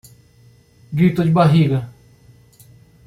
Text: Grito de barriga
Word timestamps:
Grito 0.93 1.21
de 1.23 1.29
barriga 1.29 1.87